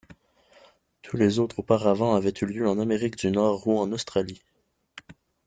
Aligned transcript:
Tous 1.03 1.15
les 1.15 1.37
autres 1.37 1.59
auparavant 1.59 2.15
avaient 2.15 2.33
eu 2.41 2.45
lieu 2.47 2.67
en 2.67 2.79
Amérique 2.79 3.17
du 3.17 3.29
Nord 3.29 3.67
ou 3.67 3.77
en 3.77 3.91
Australie. 3.91 4.41